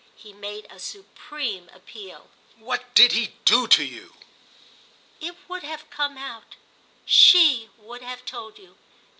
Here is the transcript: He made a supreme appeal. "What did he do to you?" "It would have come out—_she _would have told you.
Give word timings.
He 0.15 0.33
made 0.33 0.65
a 0.67 0.79
supreme 0.79 1.69
appeal. 1.71 2.31
"What 2.57 2.95
did 2.95 3.11
he 3.11 3.33
do 3.45 3.67
to 3.67 3.83
you?" 3.83 4.15
"It 5.19 5.35
would 5.47 5.61
have 5.61 5.91
come 5.91 6.17
out—_she 6.17 7.69
_would 7.79 8.01
have 8.01 8.25
told 8.25 8.57
you. 8.57 8.79